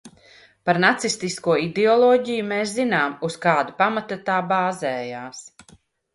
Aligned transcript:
Par 0.69 0.77
nacistisko 0.85 1.55
ideoloģiju 1.63 2.47
mēs 2.53 2.73
zinām, 2.79 3.15
uz 3.29 3.37
kāda 3.45 3.77
pamata 3.83 4.19
tā 4.33 4.41
bāzējās. 4.55 5.47